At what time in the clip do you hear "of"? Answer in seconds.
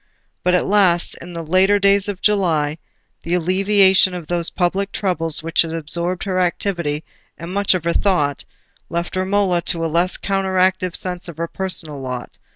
2.07-2.23, 4.15-4.25, 7.75-7.83, 11.29-11.37